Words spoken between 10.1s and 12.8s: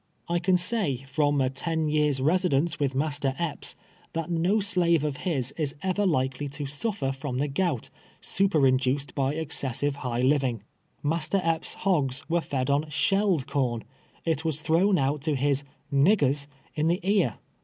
living. Master Epps' hogs were fed